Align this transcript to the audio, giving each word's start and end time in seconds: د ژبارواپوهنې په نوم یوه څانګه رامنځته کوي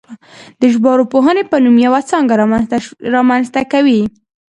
د 0.59 0.61
ژبارواپوهنې 0.73 1.43
په 1.51 1.57
نوم 1.65 1.75
یوه 1.87 2.01
څانګه 2.09 2.35
رامنځته 3.15 3.61
کوي 3.73 4.01